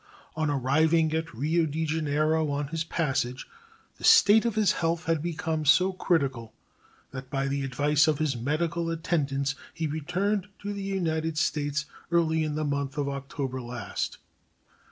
[0.35, 3.47] On arriving at Rio de Janeiro on his passage
[3.97, 6.55] the state of his health had become so critical
[7.11, 12.43] that by the advice of his medical attendants he returned to the United States early
[12.43, 14.17] in the month of October last.